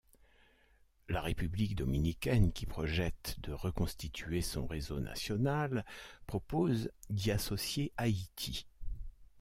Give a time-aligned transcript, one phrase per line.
[1.09, 5.85] La République dominicaine qui projette de reconstituer son réseau national,
[6.25, 8.65] propose d'y associer Haïti.